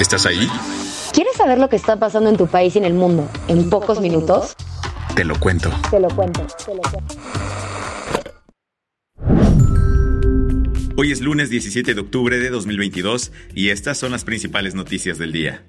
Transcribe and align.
¿Estás 0.00 0.26
ahí? 0.26 0.48
¿Quieres 1.12 1.34
saber 1.36 1.58
lo 1.58 1.68
que 1.68 1.74
está 1.74 1.96
pasando 1.96 2.30
en 2.30 2.36
tu 2.36 2.46
país 2.46 2.76
y 2.76 2.78
en 2.78 2.84
el 2.84 2.94
mundo 2.94 3.28
en, 3.48 3.68
pocos, 3.68 4.00
minutos? 4.00 4.54
Te 5.16 5.24
lo 5.24 5.38
cuento. 5.40 5.70
Te 5.90 5.98
lo 5.98 6.08
cuento, 6.08 6.46
te 6.64 6.74
lo 6.74 6.82
cuento. 6.82 7.14
Hoy 10.96 11.10
es 11.10 11.20
lunes 11.20 11.50
17 11.50 11.94
de 11.94 12.00
octubre 12.00 12.38
de 12.38 12.48
2022 12.50 13.32
y 13.54 13.70
estas 13.70 13.98
son 13.98 14.12
las 14.12 14.24
principales 14.24 14.76
noticias 14.76 15.18
del 15.18 15.32
día. 15.32 15.64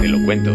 Te 0.00 0.08
lo 0.08 0.24
cuento. 0.24 0.52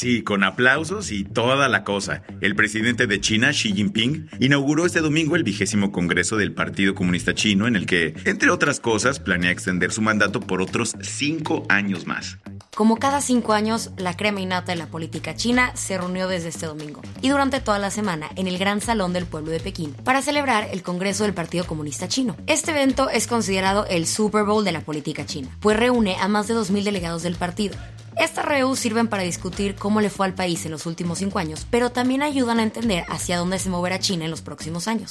Así, 0.00 0.22
con 0.22 0.44
aplausos 0.44 1.12
y 1.12 1.24
toda 1.24 1.68
la 1.68 1.84
cosa. 1.84 2.22
El 2.40 2.56
presidente 2.56 3.06
de 3.06 3.20
China, 3.20 3.50
Xi 3.50 3.74
Jinping, 3.74 4.30
inauguró 4.38 4.86
este 4.86 5.02
domingo 5.02 5.36
el 5.36 5.44
vigésimo 5.44 5.92
Congreso 5.92 6.38
del 6.38 6.54
Partido 6.54 6.94
Comunista 6.94 7.34
Chino, 7.34 7.66
en 7.66 7.76
el 7.76 7.84
que, 7.84 8.14
entre 8.24 8.48
otras 8.48 8.80
cosas, 8.80 9.20
planea 9.20 9.50
extender 9.50 9.92
su 9.92 10.00
mandato 10.00 10.40
por 10.40 10.62
otros 10.62 10.96
cinco 11.02 11.66
años 11.68 12.06
más. 12.06 12.38
Como 12.74 12.96
cada 12.96 13.20
cinco 13.20 13.52
años, 13.52 13.90
la 13.98 14.16
crema 14.16 14.40
innata 14.40 14.72
de 14.72 14.78
la 14.78 14.86
política 14.86 15.34
china 15.34 15.76
se 15.76 15.98
reunió 15.98 16.28
desde 16.28 16.48
este 16.48 16.64
domingo 16.64 17.02
y 17.20 17.28
durante 17.28 17.60
toda 17.60 17.78
la 17.78 17.90
semana 17.90 18.30
en 18.36 18.46
el 18.46 18.56
Gran 18.56 18.80
Salón 18.80 19.12
del 19.12 19.26
Pueblo 19.26 19.50
de 19.50 19.60
Pekín 19.60 19.92
para 19.92 20.22
celebrar 20.22 20.66
el 20.72 20.82
Congreso 20.82 21.24
del 21.24 21.34
Partido 21.34 21.66
Comunista 21.66 22.08
Chino. 22.08 22.38
Este 22.46 22.70
evento 22.70 23.10
es 23.10 23.26
considerado 23.26 23.84
el 23.84 24.06
Super 24.06 24.44
Bowl 24.44 24.64
de 24.64 24.72
la 24.72 24.80
política 24.80 25.26
china, 25.26 25.54
pues 25.60 25.76
reúne 25.76 26.16
a 26.16 26.28
más 26.28 26.48
de 26.48 26.54
2.000 26.54 26.84
delegados 26.84 27.22
del 27.22 27.34
partido. 27.34 27.76
Estas 28.20 28.44
reuniones 28.44 28.78
sirven 28.78 29.08
para 29.08 29.22
discutir 29.22 29.76
cómo 29.76 30.02
le 30.02 30.10
fue 30.10 30.26
al 30.26 30.34
país 30.34 30.66
en 30.66 30.72
los 30.72 30.84
últimos 30.84 31.20
cinco 31.20 31.38
años, 31.38 31.66
pero 31.70 31.90
también 31.90 32.22
ayudan 32.22 32.60
a 32.60 32.62
entender 32.62 33.04
hacia 33.08 33.38
dónde 33.38 33.58
se 33.58 33.70
moverá 33.70 33.98
China 33.98 34.26
en 34.26 34.30
los 34.30 34.42
próximos 34.42 34.88
años. 34.88 35.10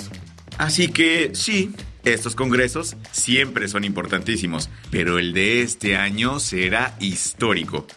Así 0.59 0.89
que 0.89 1.31
sí, 1.33 1.73
estos 2.03 2.35
congresos 2.35 2.97
siempre 3.11 3.67
son 3.67 3.83
importantísimos, 3.83 4.69
pero 4.91 5.17
el 5.17 5.33
de 5.33 5.63
este 5.63 5.95
año 5.95 6.39
será 6.39 6.95
histórico. 6.99 7.87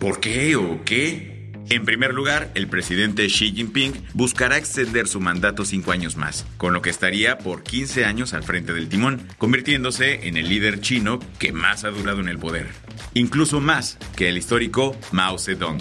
¿Por 0.00 0.20
qué 0.20 0.56
o 0.56 0.82
qué? 0.86 1.31
En 1.72 1.86
primer 1.86 2.12
lugar, 2.12 2.50
el 2.54 2.68
presidente 2.68 3.26
Xi 3.28 3.50
Jinping 3.50 3.94
buscará 4.12 4.58
extender 4.58 5.08
su 5.08 5.20
mandato 5.20 5.64
cinco 5.64 5.92
años 5.92 6.18
más, 6.18 6.44
con 6.58 6.74
lo 6.74 6.82
que 6.82 6.90
estaría 6.90 7.38
por 7.38 7.62
15 7.62 8.04
años 8.04 8.34
al 8.34 8.42
frente 8.42 8.74
del 8.74 8.90
timón, 8.90 9.26
convirtiéndose 9.38 10.28
en 10.28 10.36
el 10.36 10.50
líder 10.50 10.82
chino 10.82 11.18
que 11.38 11.50
más 11.50 11.84
ha 11.84 11.88
durado 11.88 12.20
en 12.20 12.28
el 12.28 12.38
poder. 12.38 12.68
Incluso 13.14 13.58
más 13.62 13.96
que 14.16 14.28
el 14.28 14.36
histórico 14.36 14.94
Mao 15.12 15.38
Zedong. 15.38 15.80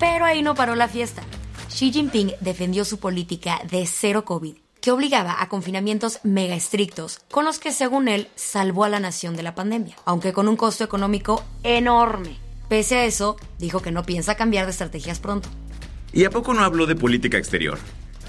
Pero 0.00 0.24
ahí 0.24 0.42
no 0.42 0.56
paró 0.56 0.74
la 0.74 0.88
fiesta. 0.88 1.22
Xi 1.68 1.92
Jinping 1.92 2.32
defendió 2.40 2.84
su 2.84 2.98
política 2.98 3.60
de 3.70 3.86
cero 3.86 4.24
COVID 4.24 4.56
que 4.80 4.90
obligaba 4.90 5.40
a 5.40 5.48
confinamientos 5.48 6.18
mega 6.24 6.56
estrictos, 6.56 7.20
con 7.30 7.44
los 7.44 7.60
que 7.60 7.70
según 7.70 8.08
él 8.08 8.26
salvó 8.34 8.82
a 8.82 8.88
la 8.88 8.98
nación 8.98 9.36
de 9.36 9.44
la 9.44 9.54
pandemia, 9.54 9.94
aunque 10.04 10.32
con 10.32 10.48
un 10.48 10.56
costo 10.56 10.82
económico 10.82 11.44
enorme. 11.62 12.40
Pese 12.72 12.96
a 12.96 13.04
eso, 13.04 13.36
dijo 13.58 13.82
que 13.82 13.90
no 13.90 14.02
piensa 14.02 14.34
cambiar 14.34 14.64
de 14.64 14.70
estrategias 14.70 15.20
pronto. 15.20 15.46
¿Y 16.10 16.24
a 16.24 16.30
poco 16.30 16.54
no 16.54 16.64
habló 16.64 16.86
de 16.86 16.96
política 16.96 17.36
exterior? 17.36 17.78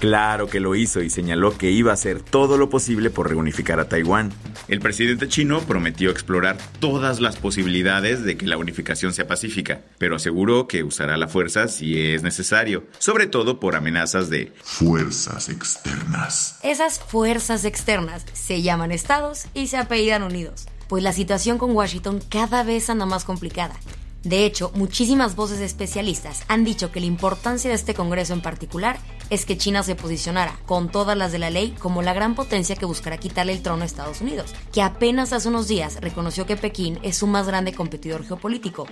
Claro 0.00 0.48
que 0.48 0.60
lo 0.60 0.74
hizo 0.74 1.00
y 1.00 1.08
señaló 1.08 1.56
que 1.56 1.70
iba 1.70 1.92
a 1.92 1.94
hacer 1.94 2.20
todo 2.20 2.58
lo 2.58 2.68
posible 2.68 3.08
por 3.08 3.30
reunificar 3.30 3.80
a 3.80 3.88
Taiwán. 3.88 4.34
El 4.68 4.80
presidente 4.80 5.28
chino 5.28 5.60
prometió 5.60 6.10
explorar 6.10 6.58
todas 6.78 7.20
las 7.20 7.36
posibilidades 7.36 8.22
de 8.22 8.36
que 8.36 8.46
la 8.46 8.58
unificación 8.58 9.14
sea 9.14 9.26
pacífica, 9.26 9.80
pero 9.96 10.16
aseguró 10.16 10.68
que 10.68 10.84
usará 10.84 11.16
la 11.16 11.28
fuerza 11.28 11.66
si 11.66 11.98
es 12.12 12.22
necesario, 12.22 12.84
sobre 12.98 13.26
todo 13.26 13.58
por 13.58 13.76
amenazas 13.76 14.28
de 14.28 14.52
Fuerzas 14.62 15.48
externas. 15.48 16.58
Esas 16.62 17.00
fuerzas 17.00 17.64
externas 17.64 18.26
se 18.34 18.60
llaman 18.60 18.92
estados 18.92 19.46
y 19.54 19.68
se 19.68 19.78
apellidan 19.78 20.22
unidos, 20.22 20.66
pues 20.86 21.02
la 21.02 21.14
situación 21.14 21.56
con 21.56 21.70
Washington 21.70 22.20
cada 22.28 22.62
vez 22.62 22.90
anda 22.90 23.06
más 23.06 23.24
complicada. 23.24 23.74
De 24.24 24.46
hecho, 24.46 24.72
muchísimas 24.74 25.36
voces 25.36 25.60
especialistas 25.60 26.44
han 26.48 26.64
dicho 26.64 26.90
que 26.90 27.00
la 27.00 27.06
importancia 27.06 27.68
de 27.68 27.76
este 27.76 27.94
Congreso 27.94 28.32
en 28.32 28.40
particular 28.40 28.98
es 29.30 29.44
que 29.44 29.58
China 29.58 29.82
se 29.82 29.94
posicionara, 29.94 30.58
con 30.66 30.90
todas 30.90 31.16
las 31.16 31.30
de 31.32 31.38
la 31.38 31.50
ley, 31.50 31.74
como 31.78 32.02
la 32.02 32.14
gran 32.14 32.34
potencia 32.34 32.76
que 32.76 32.86
buscará 32.86 33.18
quitarle 33.18 33.52
el 33.52 33.62
trono 33.62 33.82
a 33.82 33.86
Estados 33.86 34.20
Unidos, 34.20 34.54
que 34.72 34.82
apenas 34.82 35.32
hace 35.32 35.48
unos 35.48 35.68
días 35.68 35.98
reconoció 36.00 36.46
que 36.46 36.56
Pekín 36.56 36.98
es 37.02 37.16
su 37.18 37.26
más 37.26 37.46
grande 37.46 37.74
competidor 37.74 38.26
geopolítico. 38.26 38.86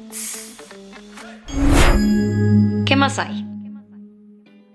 ¿Qué 2.84 2.97
más 2.97 3.19
hay? 3.19 3.41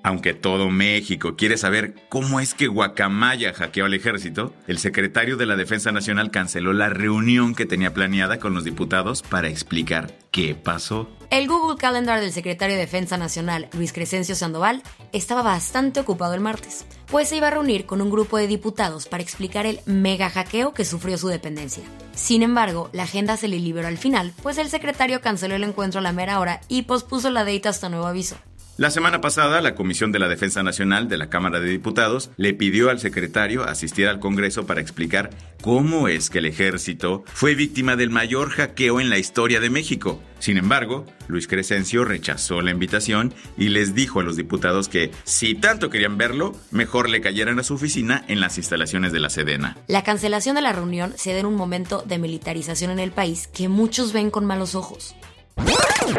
Aunque 0.07 0.33
todo 0.33 0.69
México 0.69 1.35
quiere 1.35 1.57
saber 1.57 1.93
cómo 2.07 2.39
es 2.39 2.53
que 2.53 2.67
Guacamaya 2.67 3.53
hackeó 3.53 3.83
al 3.83 3.93
ejército, 3.93 4.53
el 4.65 4.77
secretario 4.77 5.35
de 5.35 5.45
la 5.45 5.57
Defensa 5.57 5.91
Nacional 5.91 6.31
canceló 6.31 6.71
la 6.71 6.87
reunión 6.87 7.53
que 7.53 7.65
tenía 7.65 7.93
planeada 7.93 8.39
con 8.39 8.53
los 8.53 8.63
diputados 8.63 9.21
para 9.21 9.49
explicar 9.49 10.17
qué 10.31 10.55
pasó. 10.55 11.09
El 11.29 11.49
Google 11.49 11.75
Calendar 11.75 12.21
del 12.21 12.31
secretario 12.31 12.77
de 12.77 12.83
Defensa 12.83 13.17
Nacional, 13.17 13.67
Luis 13.73 13.91
Crescencio 13.91 14.33
Sandoval, 14.33 14.81
estaba 15.11 15.41
bastante 15.41 15.99
ocupado 15.99 16.33
el 16.35 16.39
martes, 16.39 16.85
pues 17.07 17.27
se 17.27 17.35
iba 17.35 17.47
a 17.47 17.51
reunir 17.51 17.85
con 17.85 18.01
un 18.01 18.09
grupo 18.09 18.37
de 18.37 18.47
diputados 18.47 19.07
para 19.07 19.23
explicar 19.23 19.65
el 19.65 19.81
mega 19.85 20.29
hackeo 20.29 20.73
que 20.73 20.85
sufrió 20.85 21.17
su 21.17 21.27
dependencia. 21.27 21.83
Sin 22.13 22.43
embargo, 22.43 22.89
la 22.93 23.03
agenda 23.03 23.35
se 23.35 23.49
le 23.49 23.59
liberó 23.59 23.89
al 23.89 23.97
final, 23.97 24.31
pues 24.41 24.57
el 24.57 24.69
secretario 24.69 25.19
canceló 25.19 25.55
el 25.55 25.65
encuentro 25.65 25.99
a 25.99 26.03
la 26.03 26.13
mera 26.13 26.39
hora 26.39 26.61
y 26.69 26.83
pospuso 26.83 27.29
la 27.29 27.43
data 27.43 27.67
hasta 27.67 27.89
nuevo 27.89 28.07
aviso. 28.07 28.37
La 28.77 28.91
semana 28.91 29.21
pasada, 29.21 29.59
la 29.61 29.73
Comisión 29.73 30.11
de 30.11 30.19
la 30.19 30.27
Defensa 30.27 30.61
Nacional 30.61 31.09
de 31.09 31.17
la 31.17 31.29
Cámara 31.29 31.59
de 31.59 31.67
Diputados 31.67 32.29
le 32.37 32.53
pidió 32.53 32.91
al 32.91 32.99
secretario 32.99 33.63
asistir 33.63 34.07
al 34.07 34.19
Congreso 34.19 34.67
para 34.67 34.81
explicar 34.81 35.31
cómo 35.63 36.07
es 36.07 36.29
que 36.29 36.37
el 36.37 36.45
ejército 36.45 37.23
fue 37.25 37.55
víctima 37.55 37.95
del 37.95 38.11
mayor 38.11 38.51
hackeo 38.51 39.01
en 39.01 39.09
la 39.09 39.17
historia 39.17 39.59
de 39.59 39.71
México. 39.71 40.21
Sin 40.37 40.57
embargo, 40.57 41.07
Luis 41.27 41.47
Crescencio 41.47 42.05
rechazó 42.05 42.61
la 42.61 42.69
invitación 42.69 43.33
y 43.57 43.69
les 43.69 43.95
dijo 43.95 44.19
a 44.19 44.23
los 44.23 44.37
diputados 44.37 44.89
que, 44.89 45.09
si 45.23 45.55
tanto 45.55 45.89
querían 45.89 46.19
verlo, 46.19 46.51
mejor 46.69 47.09
le 47.09 47.19
cayeran 47.19 47.57
a 47.57 47.63
su 47.63 47.73
oficina 47.73 48.25
en 48.27 48.39
las 48.39 48.59
instalaciones 48.59 49.11
de 49.11 49.19
la 49.19 49.31
Sedena. 49.31 49.75
La 49.87 50.03
cancelación 50.03 50.53
de 50.53 50.61
la 50.61 50.71
reunión 50.71 51.13
se 51.15 51.33
da 51.33 51.39
en 51.39 51.47
un 51.47 51.55
momento 51.55 52.03
de 52.05 52.19
militarización 52.19 52.91
en 52.91 52.99
el 52.99 53.09
país 53.09 53.47
que 53.47 53.69
muchos 53.69 54.13
ven 54.13 54.29
con 54.29 54.45
malos 54.45 54.75
ojos. 54.75 55.15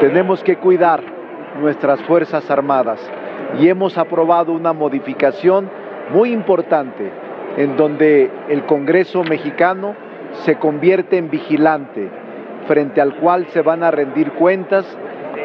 Tenemos 0.01 0.43
que 0.43 0.59
cuidar 0.59 1.18
nuestras 1.59 2.01
Fuerzas 2.03 2.51
Armadas 2.51 3.01
y 3.59 3.69
hemos 3.69 3.99
aprobado 3.99 4.53
una 4.53 4.73
modificación 4.73 5.71
muy 6.11 6.33
importante 6.33 7.11
en 7.57 7.77
donde 7.77 8.31
el 8.49 8.65
Congreso 8.67 9.25
mexicano 9.25 9.95
se 10.45 10.57
convierte 10.57 11.17
en 11.17 11.31
vigilante 11.31 12.09
frente 12.67 13.01
al 13.01 13.17
cual 13.17 13.47
se 13.49 13.63
van 13.63 13.83
a 13.83 13.91
rendir 13.91 14.33
cuentas 14.33 14.87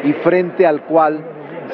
y 0.04 0.12
frente 0.12 0.66
al 0.66 0.82
cual 0.82 1.24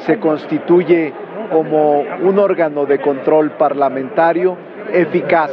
se 0.07 0.19
constituye 0.19 1.13
como 1.51 2.01
un 2.01 2.39
órgano 2.39 2.87
de 2.87 3.01
control 3.01 3.51
parlamentario 3.53 4.57
eficaz, 4.93 5.51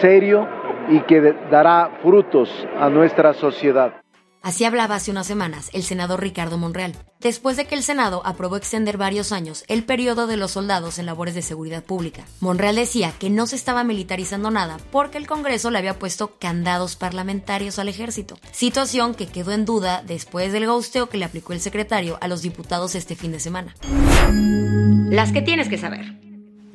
serio 0.00 0.46
y 0.88 1.00
que 1.00 1.34
dará 1.50 1.90
frutos 2.02 2.66
a 2.80 2.88
nuestra 2.88 3.34
sociedad. 3.34 3.92
Así 4.42 4.64
hablaba 4.64 4.94
hace 4.94 5.10
unas 5.10 5.26
semanas 5.26 5.70
el 5.72 5.82
senador 5.82 6.20
Ricardo 6.20 6.58
Monreal, 6.58 6.94
después 7.20 7.56
de 7.56 7.66
que 7.66 7.74
el 7.74 7.82
Senado 7.82 8.22
aprobó 8.24 8.56
extender 8.56 8.96
varios 8.96 9.32
años 9.32 9.64
el 9.68 9.84
periodo 9.84 10.26
de 10.26 10.36
los 10.36 10.52
soldados 10.52 10.98
en 10.98 11.06
labores 11.06 11.34
de 11.34 11.42
seguridad 11.42 11.84
pública. 11.84 12.24
Monreal 12.40 12.76
decía 12.76 13.12
que 13.18 13.30
no 13.30 13.46
se 13.46 13.56
estaba 13.56 13.84
militarizando 13.84 14.50
nada 14.50 14.78
porque 14.92 15.18
el 15.18 15.26
Congreso 15.26 15.70
le 15.70 15.78
había 15.78 15.98
puesto 15.98 16.38
candados 16.38 16.96
parlamentarios 16.96 17.78
al 17.78 17.88
ejército, 17.88 18.38
situación 18.52 19.14
que 19.14 19.26
quedó 19.26 19.52
en 19.52 19.64
duda 19.64 20.02
después 20.06 20.52
del 20.52 20.66
gosteo 20.66 21.08
que 21.08 21.18
le 21.18 21.24
aplicó 21.24 21.52
el 21.52 21.60
secretario 21.60 22.18
a 22.20 22.28
los 22.28 22.42
diputados 22.42 22.94
este 22.94 23.16
fin 23.16 23.32
de 23.32 23.40
semana. 23.40 23.74
Las 25.10 25.32
que 25.32 25.42
tienes 25.42 25.68
que 25.68 25.78
saber. 25.78 26.18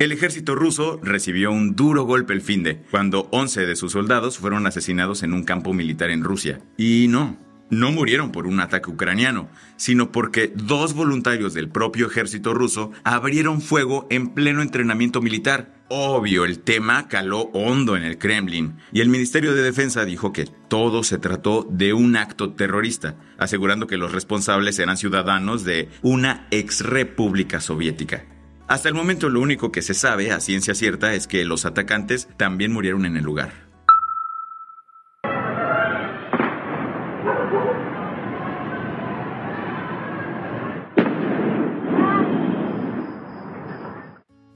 El 0.00 0.10
ejército 0.10 0.56
ruso 0.56 0.98
recibió 1.02 1.52
un 1.52 1.76
duro 1.76 2.04
golpe 2.04 2.32
el 2.32 2.42
fin 2.42 2.64
de, 2.64 2.82
cuando 2.90 3.28
11 3.30 3.64
de 3.64 3.76
sus 3.76 3.92
soldados 3.92 4.38
fueron 4.38 4.66
asesinados 4.66 5.22
en 5.22 5.32
un 5.32 5.44
campo 5.44 5.72
militar 5.72 6.10
en 6.10 6.24
Rusia. 6.24 6.60
Y 6.76 7.06
no, 7.08 7.38
no 7.70 7.90
murieron 7.90 8.32
por 8.32 8.46
un 8.46 8.60
ataque 8.60 8.90
ucraniano, 8.90 9.48
sino 9.76 10.12
porque 10.12 10.52
dos 10.54 10.94
voluntarios 10.94 11.54
del 11.54 11.68
propio 11.68 12.06
ejército 12.06 12.54
ruso 12.54 12.92
abrieron 13.04 13.60
fuego 13.60 14.06
en 14.10 14.28
pleno 14.34 14.62
entrenamiento 14.62 15.20
militar. 15.20 15.74
Obvio, 15.88 16.44
el 16.44 16.60
tema 16.60 17.08
caló 17.08 17.50
hondo 17.52 17.96
en 17.96 18.02
el 18.02 18.18
Kremlin 18.18 18.76
y 18.92 19.00
el 19.00 19.08
Ministerio 19.08 19.54
de 19.54 19.62
Defensa 19.62 20.04
dijo 20.04 20.32
que 20.32 20.46
todo 20.68 21.02
se 21.02 21.18
trató 21.18 21.66
de 21.70 21.92
un 21.92 22.16
acto 22.16 22.52
terrorista, 22.52 23.16
asegurando 23.38 23.86
que 23.86 23.98
los 23.98 24.12
responsables 24.12 24.78
eran 24.78 24.96
ciudadanos 24.96 25.64
de 25.64 25.88
una 26.02 26.46
ex 26.50 26.80
república 26.80 27.60
soviética. 27.60 28.24
Hasta 28.66 28.88
el 28.88 28.94
momento 28.94 29.28
lo 29.28 29.40
único 29.40 29.70
que 29.70 29.82
se 29.82 29.92
sabe 29.92 30.32
a 30.32 30.40
ciencia 30.40 30.74
cierta 30.74 31.12
es 31.12 31.26
que 31.26 31.44
los 31.44 31.66
atacantes 31.66 32.28
también 32.38 32.72
murieron 32.72 33.04
en 33.04 33.18
el 33.18 33.24
lugar. 33.24 33.63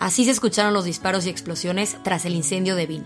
Así 0.08 0.24
se 0.24 0.30
escucharon 0.30 0.72
los 0.72 0.86
disparos 0.86 1.26
y 1.26 1.28
explosiones 1.28 1.98
tras 2.02 2.24
el 2.24 2.34
incendio 2.34 2.76
de 2.76 2.86
Bin, 2.86 3.04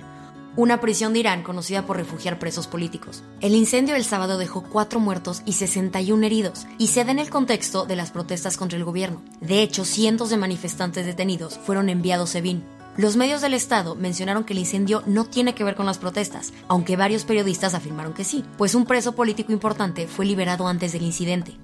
una 0.54 0.80
prisión 0.80 1.12
de 1.12 1.18
Irán 1.18 1.42
conocida 1.42 1.84
por 1.84 1.96
refugiar 1.96 2.38
presos 2.38 2.68
políticos. 2.68 3.24
El 3.40 3.56
incendio 3.56 3.94
del 3.94 4.04
sábado 4.04 4.38
dejó 4.38 4.62
cuatro 4.62 5.00
muertos 5.00 5.42
y 5.44 5.54
61 5.54 6.24
heridos, 6.24 6.64
y 6.78 6.86
se 6.86 7.04
da 7.04 7.10
en 7.10 7.18
el 7.18 7.28
contexto 7.28 7.86
de 7.86 7.96
las 7.96 8.12
protestas 8.12 8.56
contra 8.56 8.78
el 8.78 8.84
gobierno. 8.84 9.20
De 9.40 9.62
hecho, 9.62 9.84
cientos 9.84 10.30
de 10.30 10.36
manifestantes 10.36 11.04
detenidos 11.04 11.58
fueron 11.58 11.88
enviados 11.88 12.36
a 12.36 12.40
Bin. 12.40 12.62
Los 12.96 13.16
medios 13.16 13.40
del 13.40 13.54
Estado 13.54 13.96
mencionaron 13.96 14.44
que 14.44 14.52
el 14.52 14.60
incendio 14.60 15.02
no 15.04 15.24
tiene 15.24 15.56
que 15.56 15.64
ver 15.64 15.74
con 15.74 15.86
las 15.86 15.98
protestas, 15.98 16.52
aunque 16.68 16.94
varios 16.94 17.24
periodistas 17.24 17.74
afirmaron 17.74 18.14
que 18.14 18.22
sí, 18.22 18.44
pues 18.56 18.76
un 18.76 18.86
preso 18.86 19.16
político 19.16 19.50
importante 19.50 20.06
fue 20.06 20.24
liberado 20.24 20.68
antes 20.68 20.92
del 20.92 21.02
incidente. 21.02 21.58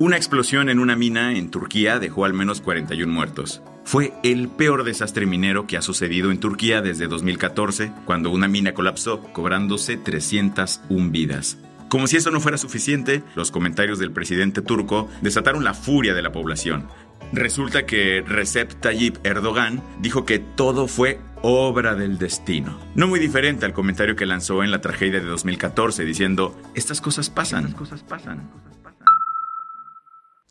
Una 0.00 0.16
explosión 0.16 0.70
en 0.70 0.78
una 0.78 0.96
mina 0.96 1.36
en 1.36 1.50
Turquía 1.50 1.98
dejó 1.98 2.24
al 2.24 2.32
menos 2.32 2.62
41 2.62 3.12
muertos. 3.12 3.60
Fue 3.84 4.14
el 4.22 4.48
peor 4.48 4.84
desastre 4.84 5.26
minero 5.26 5.66
que 5.66 5.76
ha 5.76 5.82
sucedido 5.82 6.30
en 6.30 6.40
Turquía 6.40 6.80
desde 6.80 7.06
2014, 7.06 7.92
cuando 8.06 8.30
una 8.30 8.48
mina 8.48 8.72
colapsó, 8.72 9.22
cobrándose 9.34 9.98
301 9.98 11.10
vidas. 11.10 11.58
Como 11.90 12.06
si 12.06 12.16
eso 12.16 12.30
no 12.30 12.40
fuera 12.40 12.56
suficiente, 12.56 13.22
los 13.34 13.50
comentarios 13.50 13.98
del 13.98 14.10
presidente 14.10 14.62
turco 14.62 15.10
desataron 15.20 15.64
la 15.64 15.74
furia 15.74 16.14
de 16.14 16.22
la 16.22 16.32
población. 16.32 16.88
Resulta 17.34 17.84
que 17.84 18.24
Recep 18.26 18.80
Tayyip 18.80 19.18
Erdogan 19.26 19.82
dijo 20.00 20.24
que 20.24 20.38
todo 20.38 20.88
fue 20.88 21.20
obra 21.42 21.94
del 21.94 22.16
destino. 22.16 22.80
No 22.94 23.06
muy 23.06 23.20
diferente 23.20 23.66
al 23.66 23.74
comentario 23.74 24.16
que 24.16 24.24
lanzó 24.24 24.64
en 24.64 24.70
la 24.70 24.80
tragedia 24.80 25.20
de 25.20 25.26
2014 25.26 26.06
diciendo, 26.06 26.58
estas 26.74 27.02
cosas 27.02 27.28
pasan. 27.28 27.66
Estas 27.66 27.78
cosas 27.78 28.02
pasan. 28.02 28.48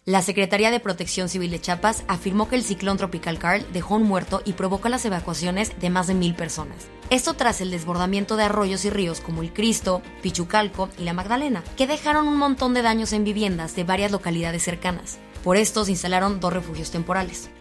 La 0.10 0.24
Secretaría 0.24 0.72
de 0.72 0.80
Protección 0.80 1.30
Civil 1.30 1.52
de 1.52 1.62
Chiapas 1.62 2.04
afirmó 2.08 2.50
que 2.50 2.56
el 2.56 2.64
ciclón 2.64 2.98
tropical 2.98 3.38
Carl 3.38 3.64
dejó 3.72 3.94
un 3.94 4.08
muerto 4.08 4.42
y 4.44 4.54
provocó 4.54 4.90
las 4.90 5.06
evacuaciones 5.06 5.80
de 5.80 5.92
más 5.92 6.08
de 6.08 6.16
mil 6.16 6.34
personas. 6.34 6.88
Esto 7.12 7.36
tras 7.36 7.62
el 7.62 7.70
desbordamiento 7.70 8.36
de 8.36 8.46
arroyos 8.46 8.86
y 8.86 8.90
ríos 8.90 9.22
como 9.22 9.44
el 9.44 9.54
Cristo, 9.54 10.02
Pichucalco 10.24 10.90
y 10.98 11.04
la 11.04 11.14
Magdalena, 11.14 11.64
que 11.78 11.86
dejaron 11.86 12.28
un 12.28 12.38
montón 12.38 12.74
de 12.74 12.82
daños 12.82 13.14
en 13.14 13.24
viviendas 13.24 13.76
de 13.76 13.84
varias 13.84 14.12
localidades 14.12 14.64
cercanas. 14.64 15.20
Por 15.44 15.58
esto 15.58 15.86
se 15.86 15.92
instalaron 15.92 16.40
dos 16.40 16.54
refugios 16.54 16.90
temporales. 16.90 17.52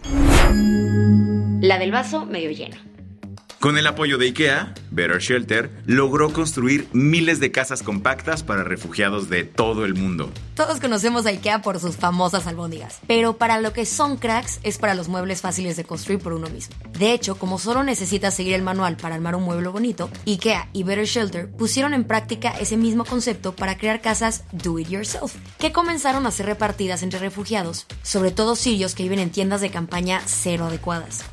La 1.61 1.79
del 1.79 1.93
vaso 1.93 2.25
medio 2.25 2.51
lleno. 2.51 2.88
Con 3.61 3.77
el 3.77 3.89
apoyo 3.89 4.19
de 4.19 4.27
IKEA, 4.27 4.73
Better 4.93 5.19
Shelter 5.19 5.69
logró 5.85 6.33
construir 6.33 6.89
miles 6.93 7.41
de 7.41 7.51
casas 7.51 7.83
compactas 7.83 8.45
para 8.45 8.63
refugiados 8.63 9.29
de 9.29 9.43
todo 9.43 9.85
el 9.85 9.95
mundo. 9.95 10.31
Todos 10.55 10.79
conocemos 10.79 11.27
a 11.27 11.31
IKEA 11.31 11.61
por 11.61 11.81
sus 11.81 11.97
famosas 11.97 12.47
albóndigas, 12.47 13.01
pero 13.09 13.37
para 13.37 13.61
lo 13.61 13.73
que 13.73 13.85
son 13.85 14.17
cracks 14.17 14.61
es 14.63 14.79
para 14.79 14.95
los 14.95 15.09
muebles 15.09 15.41
fáciles 15.41 15.77
de 15.77 15.83
construir 15.83 16.21
por 16.21 16.35
uno 16.35 16.49
mismo. 16.49 16.77
De 16.97 17.13
hecho, 17.13 17.37
como 17.37 17.59
solo 17.59 17.83
necesitas 17.83 18.35
seguir 18.35 18.55
el 18.55 18.63
manual 18.63 18.97
para 18.97 19.17
armar 19.17 19.35
un 19.35 19.43
mueble 19.43 19.67
bonito, 19.67 20.09
IKEA 20.25 20.69
y 20.73 20.85
Better 20.85 21.07
Shelter 21.07 21.51
pusieron 21.51 21.95
en 21.95 22.05
práctica 22.05 22.51
ese 22.51 22.77
mismo 22.77 23.05
concepto 23.05 23.57
para 23.57 23.77
crear 23.77 24.01
casas 24.01 24.45
do 24.53 24.79
it 24.79 24.89
yourself, 24.89 25.35
que 25.59 25.73
comenzaron 25.73 26.27
a 26.27 26.31
ser 26.31 26.47
repartidas 26.47 27.03
entre 27.03 27.19
refugiados, 27.19 27.87
sobre 28.03 28.31
todo 28.31 28.55
sirios 28.55 28.95
que 28.95 29.03
viven 29.03 29.19
en 29.19 29.31
tiendas 29.31 29.61
de 29.61 29.71
campaña 29.71 30.23
cero 30.27 30.67
adecuadas. 30.67 31.25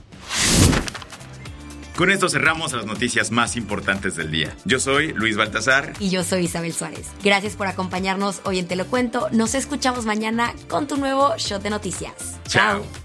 Con 1.96 2.12
esto 2.12 2.28
cerramos 2.28 2.74
las 2.74 2.86
noticias 2.86 3.32
más 3.32 3.56
importantes 3.56 4.18
del 4.18 4.30
día. 4.30 4.54
Yo 4.66 4.80
soy 4.80 5.14
Luis 5.14 5.38
Baltasar. 5.38 5.94
Y 6.00 6.10
yo 6.10 6.26
soy 6.26 6.46
Isabel 6.46 6.74
Suárez. 6.74 7.08
Gracias 7.24 7.56
por 7.56 7.68
acompañarnos 7.68 8.42
hoy 8.44 8.60
en 8.60 8.68
Te 8.68 8.76
lo 8.76 8.86
cuento. 8.86 9.30
Nos 9.32 9.56
escuchamos 9.56 10.06
mañana 10.06 10.54
con 10.68 10.88
tu 10.88 10.98
nuevo 10.98 11.34
shot 11.38 11.62
de 11.62 11.70
noticias. 11.70 12.14
Chao. 12.48 13.05